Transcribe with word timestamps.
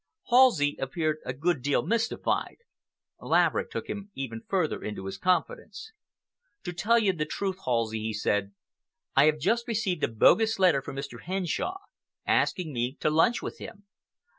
Halsey 0.31 0.75
appeared 0.79 1.17
a 1.27 1.31
good 1.31 1.61
deal 1.61 1.83
mystified. 1.85 2.57
Laverick 3.19 3.69
took 3.69 3.87
him 3.87 4.09
even 4.15 4.41
further 4.49 4.81
into 4.83 5.05
his 5.05 5.19
confidence. 5.19 5.91
"To 6.63 6.73
tell 6.73 6.97
you 6.97 7.13
the 7.13 7.27
truth, 7.27 7.59
Halsey," 7.65 8.01
he 8.01 8.11
said, 8.13 8.51
"I 9.15 9.25
have 9.25 9.37
just 9.37 9.67
received 9.67 10.03
a 10.03 10.07
bogus 10.07 10.57
letter 10.57 10.81
from 10.81 10.95
Mr. 10.95 11.21
Henshaw, 11.21 11.77
asking 12.25 12.73
me 12.73 12.93
to 12.95 13.11
lunch 13.11 13.43
with 13.43 13.59
him. 13.59 13.85